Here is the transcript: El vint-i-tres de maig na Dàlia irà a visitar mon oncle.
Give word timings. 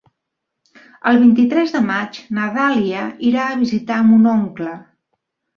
El 1.11 1.19
vint-i-tres 1.23 1.75
de 1.75 1.83
maig 1.89 2.19
na 2.39 2.47
Dàlia 2.57 3.05
irà 3.33 3.47
a 3.51 3.61
visitar 3.63 4.03
mon 4.09 4.27
oncle. 4.37 4.75